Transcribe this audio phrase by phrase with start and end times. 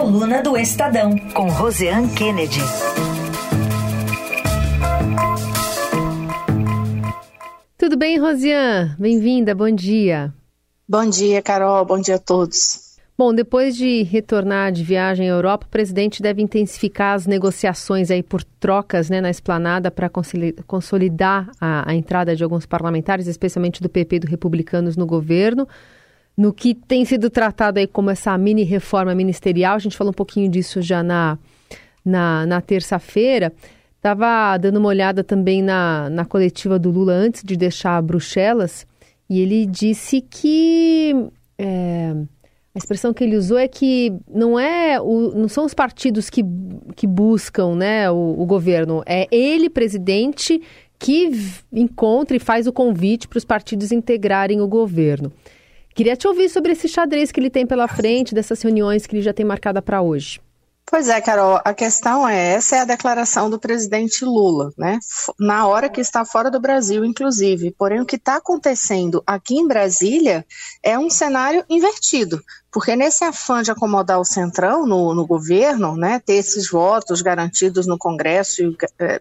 [0.00, 2.58] Coluna do Estadão, com Roseanne Kennedy.
[7.76, 8.96] Tudo bem, Rosiane?
[8.98, 10.32] Bem-vinda, bom dia.
[10.88, 12.96] Bom dia, Carol, bom dia a todos.
[13.18, 18.22] Bom, depois de retornar de viagem à Europa, o presidente deve intensificar as negociações aí
[18.22, 20.10] por trocas né, na esplanada para
[20.66, 25.68] consolidar a, a, entrada de alguns parlamentares, especialmente do PP e do Republicanos no governo.
[26.40, 30.14] No que tem sido tratado aí como essa mini reforma ministerial, a gente falou um
[30.14, 31.38] pouquinho disso já na,
[32.02, 33.52] na, na terça-feira.
[33.94, 38.86] Estava dando uma olhada também na, na coletiva do Lula antes de deixar Bruxelas
[39.28, 41.14] e ele disse que
[41.58, 42.14] é,
[42.74, 46.42] a expressão que ele usou é que não é o, não são os partidos que,
[46.96, 50.62] que buscam né, o, o governo, é ele, presidente,
[50.98, 51.30] que
[51.70, 55.30] encontra e faz o convite para os partidos integrarem o governo.
[56.00, 59.22] Queria te ouvir sobre esse xadrez que ele tem pela frente, dessas reuniões que ele
[59.22, 60.40] já tem marcada para hoje.
[60.90, 64.98] Pois é, Carol, a questão é, essa é a declaração do presidente Lula, né?
[65.38, 67.72] Na hora que está fora do Brasil, inclusive.
[67.78, 70.44] Porém, o que está acontecendo aqui em Brasília
[70.82, 72.42] é um cenário invertido.
[72.72, 77.86] Porque nesse afã de acomodar o Centrão no, no governo, né, ter esses votos garantidos
[77.86, 79.20] no Congresso, e, é,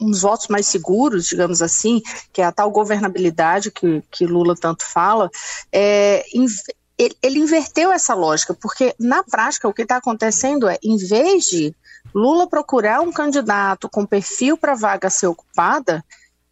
[0.00, 2.00] uns votos mais seguros, digamos assim,
[2.32, 5.30] que é a tal governabilidade que, que Lula tanto fala,
[5.70, 6.24] é,
[7.00, 11.44] ele, ele inverteu essa lógica, porque na prática o que está acontecendo é, em vez
[11.44, 11.74] de
[12.14, 16.04] Lula procurar um candidato com perfil para vaga ser ocupada,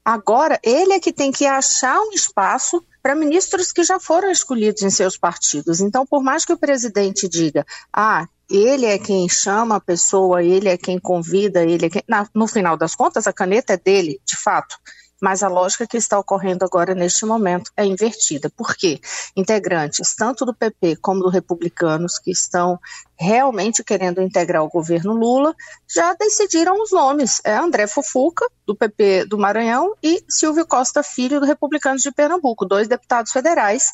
[0.02, 4.80] agora ele é que tem que achar um espaço para ministros que já foram escolhidos
[4.82, 5.80] em seus partidos.
[5.80, 10.70] Então, por mais que o presidente diga, ah, ele é quem chama a pessoa, ele
[10.70, 12.02] é quem convida, ele é quem.
[12.34, 14.78] no final das contas, a caneta é dele, de fato
[15.20, 18.50] mas a lógica que está ocorrendo agora neste momento é invertida.
[18.50, 19.00] Por quê?
[19.36, 22.78] Integrantes tanto do PP como do Republicanos que estão
[23.16, 25.54] realmente querendo integrar o governo Lula
[25.88, 27.40] já decidiram os nomes.
[27.44, 32.64] É André Fufuca, do PP do Maranhão, e Silvio Costa Filho, do Republicanos de Pernambuco,
[32.64, 33.92] dois deputados federais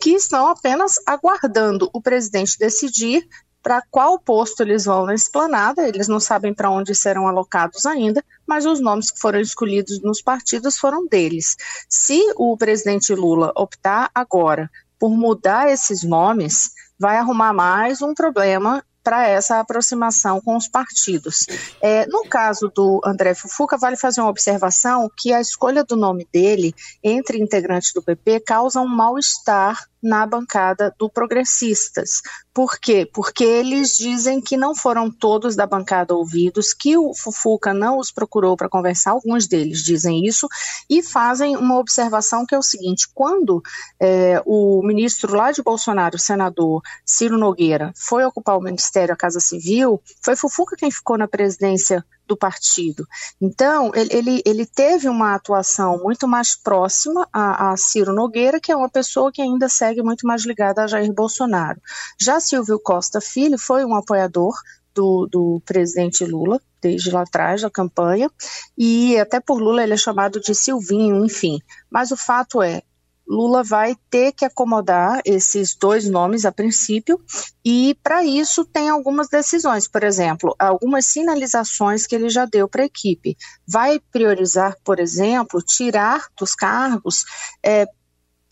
[0.00, 3.26] que estão apenas aguardando o presidente decidir
[3.64, 8.22] para qual posto eles vão na esplanada, eles não sabem para onde serão alocados ainda,
[8.46, 11.56] mas os nomes que foram escolhidos nos partidos foram deles.
[11.88, 18.84] Se o presidente Lula optar agora por mudar esses nomes, vai arrumar mais um problema
[19.04, 21.46] para essa aproximação com os partidos.
[21.80, 26.26] É, no caso do André Fufuca, vale fazer uma observação que a escolha do nome
[26.32, 32.20] dele entre integrantes do PP causa um mal-estar na bancada do Progressistas.
[32.52, 33.08] Por quê?
[33.12, 38.12] Porque eles dizem que não foram todos da bancada ouvidos, que o Fufuca não os
[38.12, 40.46] procurou para conversar, alguns deles dizem isso,
[40.88, 43.62] e fazem uma observação que é o seguinte: quando
[43.98, 49.16] é, o ministro lá de Bolsonaro, o senador Ciro Nogueira, foi ocupar o Ministério, a
[49.16, 53.06] Casa Civil, foi Fufuca quem ficou na presidência do partido.
[53.40, 58.76] Então, ele, ele teve uma atuação muito mais próxima a, a, Ciro Nogueira, que é
[58.76, 61.80] uma pessoa que ainda segue muito mais ligada a Jair Bolsonaro.
[62.20, 64.54] Já Silvio Costa Filho foi um apoiador
[64.94, 68.30] do, do, presidente Lula, desde lá atrás da campanha,
[68.78, 71.58] e até por Lula ele é chamado de Silvinho, enfim.
[71.90, 72.82] Mas o fato é,
[73.26, 77.20] Lula vai ter que acomodar esses dois nomes a princípio,
[77.64, 82.82] e para isso tem algumas decisões, por exemplo, algumas sinalizações que ele já deu para
[82.82, 83.36] a equipe.
[83.66, 87.24] Vai priorizar, por exemplo, tirar dos cargos
[87.64, 87.86] é,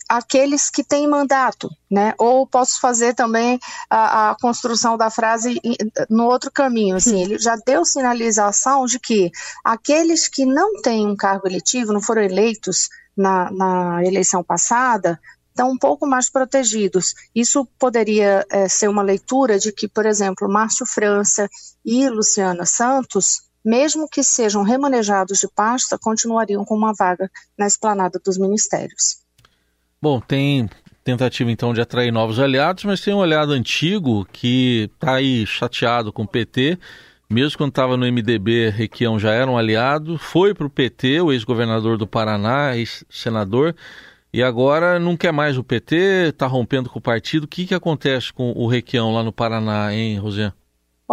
[0.08, 2.14] aqueles que têm mandato, né?
[2.18, 3.58] Ou posso fazer também
[3.88, 5.58] a, a, construção da frase
[6.10, 9.30] no outro caminho, assim, ele já deu sinalização de que
[9.64, 15.20] aqueles que não têm um cargo eletivo, não foram eleitos na, na eleição passada,
[15.52, 17.14] estão um pouco mais protegidos.
[17.34, 21.48] Isso poderia é, ser uma leitura de que, por exemplo, Márcio França
[21.84, 28.20] e Luciana Santos, mesmo que sejam remanejados de pasta, continuariam com uma vaga na esplanada
[28.24, 29.22] dos ministérios.
[30.00, 30.68] Bom, tem
[31.04, 36.12] tentativa então de atrair novos aliados, mas tem um aliado antigo que está aí chateado
[36.12, 36.78] com o PT
[37.32, 41.32] mesmo quando estava no MDB, Requião já era um aliado, foi para o PT, o
[41.32, 43.74] ex-governador do Paraná, ex-senador,
[44.32, 47.44] e agora não quer mais o PT, está rompendo com o partido.
[47.44, 50.52] O que, que acontece com o Requião lá no Paraná, hein, Rosiane?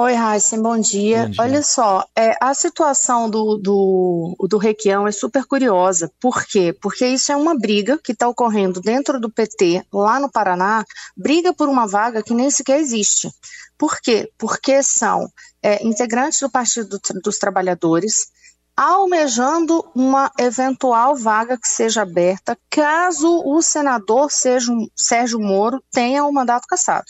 [0.02, 1.26] Oi, Raíssen, bom dia.
[1.26, 1.44] bom dia.
[1.44, 6.10] Olha só, é, a situação do, do, do Requião é super curiosa.
[6.22, 6.72] Por quê?
[6.72, 10.86] Porque isso é uma briga que está ocorrendo dentro do PT, lá no Paraná,
[11.18, 13.30] briga por uma vaga que nem sequer existe.
[13.78, 14.32] Por quê?
[14.38, 15.30] Porque são
[15.62, 18.32] é, integrantes do Partido dos Trabalhadores,
[18.80, 26.66] almejando uma eventual vaga que seja aberta caso o senador Sérgio Moro tenha o mandato
[26.66, 27.04] cassado.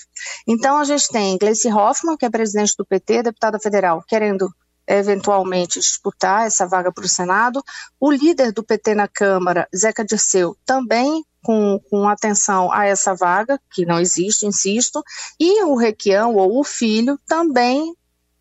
[0.47, 4.49] Então a gente tem Gleice Hoffmann, que é presidente do PT, deputada federal, querendo
[4.87, 7.63] eventualmente disputar essa vaga para o Senado.
[7.99, 13.59] O líder do PT na Câmara, Zeca Dirceu, também com, com, atenção a essa vaga,
[13.71, 15.03] que não existe, insisto,
[15.39, 17.93] e o Requião, ou o filho, também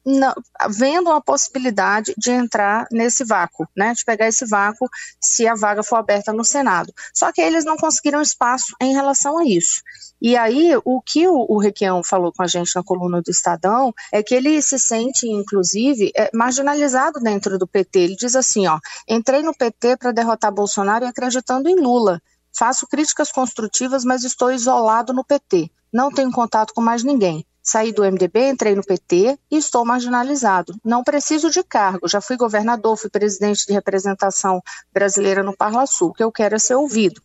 [0.09, 0.33] não,
[0.71, 4.89] vendo uma possibilidade de entrar nesse vácuo, né, de pegar esse vácuo
[5.21, 6.93] se a vaga for aberta no Senado.
[7.13, 9.83] Só que eles não conseguiram espaço em relação a isso.
[10.21, 13.93] E aí, o que o, o Requião falou com a gente na coluna do Estadão
[14.11, 17.99] é que ele se sente, inclusive, é, marginalizado dentro do PT.
[18.01, 22.21] Ele diz assim: ó, entrei no PT para derrotar Bolsonaro e acreditando em Lula.
[22.57, 25.71] Faço críticas construtivas, mas estou isolado no PT.
[25.93, 27.47] Não tenho contato com mais ninguém.
[27.71, 30.75] Saí do MDB, entrei no PT e estou marginalizado.
[30.83, 36.15] Não preciso de cargo, já fui governador, fui presidente de representação brasileira no Parla Sul,
[36.15, 37.21] que eu quero é ser ouvido.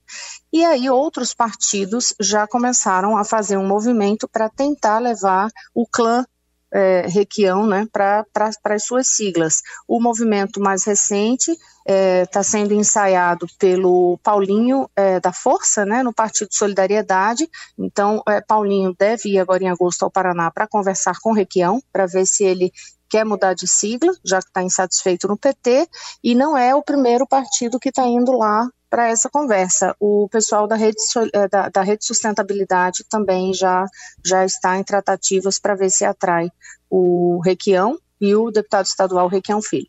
[0.52, 6.26] E aí outros partidos já começaram a fazer um movimento para tentar levar o clã
[6.74, 8.26] é, Requião né, para
[8.66, 9.62] as suas siglas.
[9.88, 16.02] O movimento mais recente está é, tá sendo ensaiado pelo Paulinho é, da Força, né,
[16.02, 17.48] no Partido Solidariedade.
[17.78, 22.08] Então, é, Paulinho deve ir agora em agosto ao Paraná para conversar com Requião, para
[22.08, 22.72] ver se ele
[23.10, 25.88] quer mudar de sigla, já que está insatisfeito no PT,
[26.24, 29.96] e não é o primeiro partido que está indo lá para essa conversa.
[30.00, 30.98] O pessoal da rede,
[31.34, 33.88] é, da, da rede sustentabilidade também já,
[34.24, 36.52] já está em tratativas para ver se atrai
[36.92, 39.88] o Requião e o deputado estadual Requião Filho.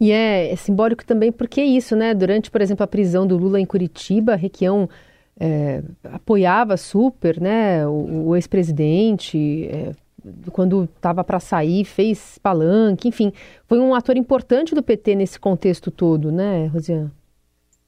[0.00, 2.12] E é, é, simbólico também porque é isso, né?
[2.12, 4.90] Durante, por exemplo, a prisão do Lula em Curitiba, Requião
[5.38, 7.86] é, apoiava super, né?
[7.86, 9.92] O, o ex-presidente, é,
[10.50, 13.32] quando estava para sair, fez palanque, enfim,
[13.68, 17.19] foi um ator importante do PT nesse contexto todo, né, Rosiane?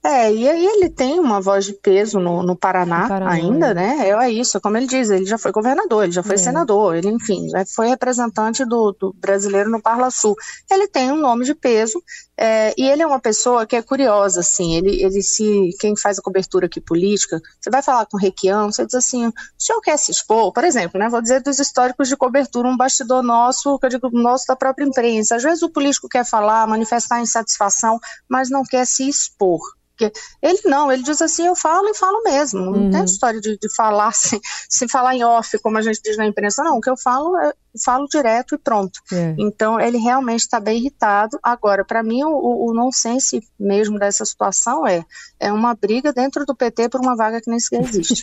[0.05, 4.09] É, e aí ele tem uma voz de peso no, no Paraná, Paraná, ainda, né?
[4.09, 6.39] É, é isso, como ele diz, ele já foi governador, ele já foi é.
[6.39, 10.35] senador, ele, enfim, já foi representante do, do, brasileiro no Parla Sul.
[10.69, 12.03] Ele tem um nome de peso
[12.45, 16.19] é, e ele é uma pessoa que é curiosa, assim, ele, ele se, quem faz
[16.19, 19.81] a cobertura aqui política, você vai falar com o Requião, você diz assim, o senhor
[19.81, 20.53] quer se expor?
[20.53, 24.11] Por exemplo, né, vou dizer dos históricos de cobertura, um bastidor nosso, que eu digo,
[24.11, 25.37] nosso da própria imprensa.
[25.37, 29.61] Às vezes o político quer falar, manifestar insatisfação, mas não quer se expor.
[29.97, 30.13] Porque
[30.43, 32.61] ele não, ele diz assim, eu falo e falo mesmo.
[32.61, 32.91] Não uhum.
[32.91, 36.27] tem história de, de falar assim, sem falar em off, como a gente diz na
[36.27, 36.79] imprensa, não.
[36.79, 37.53] O que eu falo é
[37.85, 39.01] falo direto e pronto.
[39.13, 39.35] É.
[39.39, 41.39] Então ele realmente está bem irritado.
[41.43, 45.05] Agora, para mim, o, o nonsense mesmo dessa situação é
[45.39, 48.23] é uma briga dentro do PT por uma vaga que nem sequer existe.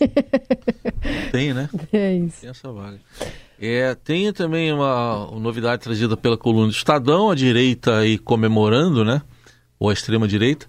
[1.32, 1.70] tem, né?
[1.92, 2.42] É isso.
[2.42, 3.00] Tem essa vaga.
[3.62, 9.04] É, tem também uma, uma novidade trazida pela coluna do Estadão, a direita aí comemorando,
[9.04, 9.22] né?
[9.78, 10.68] Ou a extrema direita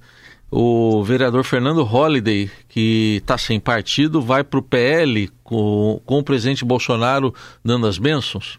[0.51, 6.25] o vereador Fernando Holliday, que está sem partido, vai para o PL com, com o
[6.25, 7.33] presidente Bolsonaro
[7.65, 8.59] dando as bênçãos?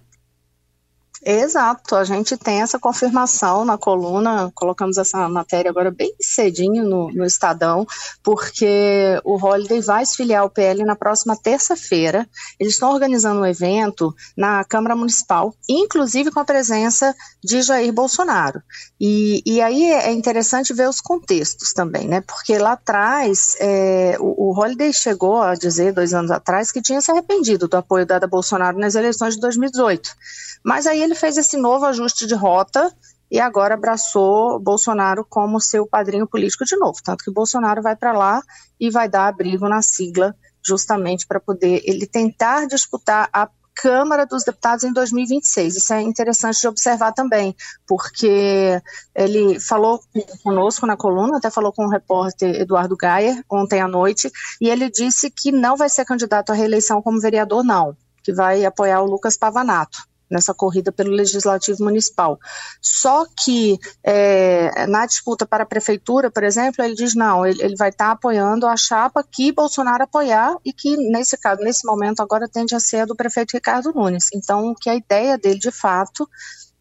[1.23, 7.11] Exato, a gente tem essa confirmação na coluna, colocamos essa matéria agora bem cedinho no,
[7.11, 7.85] no Estadão,
[8.23, 12.27] porque o Holiday vai se filiar ao PL na próxima terça-feira.
[12.59, 18.59] Eles estão organizando um evento na Câmara Municipal, inclusive com a presença de Jair Bolsonaro.
[18.99, 22.21] E, e aí é interessante ver os contextos também, né?
[22.21, 26.99] Porque lá atrás, é, o, o Holiday chegou a dizer, dois anos atrás, que tinha
[26.99, 30.09] se arrependido do apoio dado a Bolsonaro nas eleições de 2018.
[30.63, 32.93] Mas aí ele fez esse novo ajuste de rota
[33.31, 36.99] e agora abraçou Bolsonaro como seu padrinho político de novo.
[37.01, 38.41] Tanto que Bolsonaro vai para lá
[38.77, 44.43] e vai dar abrigo na sigla, justamente para poder ele tentar disputar a Câmara dos
[44.43, 45.77] Deputados em 2026.
[45.77, 47.55] Isso é interessante de observar também,
[47.87, 48.81] porque
[49.15, 50.01] ele falou
[50.43, 54.89] conosco na coluna, até falou com o repórter Eduardo Gayer ontem à noite, e ele
[54.89, 59.09] disse que não vai ser candidato à reeleição como vereador, não, que vai apoiar o
[59.09, 62.39] Lucas Pavanato nessa corrida pelo Legislativo Municipal.
[62.81, 67.75] Só que é, na disputa para a Prefeitura, por exemplo, ele diz não, ele, ele
[67.75, 72.21] vai estar tá apoiando a chapa que Bolsonaro apoiar e que, nesse caso, nesse momento,
[72.21, 74.27] agora tende a ser a do prefeito Ricardo Nunes.
[74.33, 76.27] Então, que a ideia dele, de fato,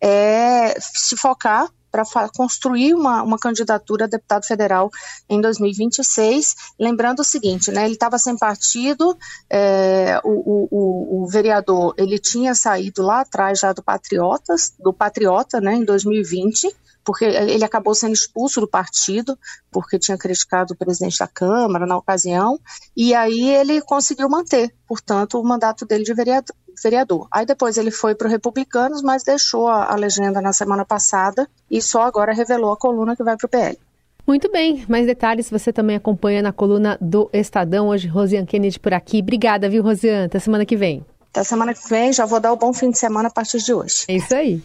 [0.00, 4.90] é se focar para construir uma, uma candidatura a deputado federal
[5.28, 6.54] em 2026.
[6.78, 9.16] Lembrando o seguinte, né, ele estava sem partido,
[9.48, 15.60] é, o, o, o, vereador ele tinha saído lá atrás já do Patriotas, do Patriota,
[15.60, 16.68] né, em 2020
[17.04, 19.38] porque ele acabou sendo expulso do partido,
[19.70, 22.58] porque tinha criticado o presidente da Câmara na ocasião,
[22.96, 27.26] e aí ele conseguiu manter, portanto, o mandato dele de vereador, vereador.
[27.30, 31.48] Aí depois ele foi para o Republicanos, mas deixou a, a legenda na semana passada
[31.70, 33.78] e só agora revelou a coluna que vai para o PL.
[34.26, 37.88] Muito bem, mais detalhes você também acompanha na coluna do Estadão.
[37.88, 39.18] Hoje, Rosiane Kennedy por aqui.
[39.18, 40.26] Obrigada, viu, Rosiane?
[40.26, 41.04] Até semana que vem.
[41.30, 43.72] Até semana que vem, já vou dar o bom fim de semana a partir de
[43.72, 44.04] hoje.
[44.08, 44.62] É isso aí.